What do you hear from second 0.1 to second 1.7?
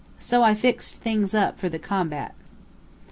So I fixed up things for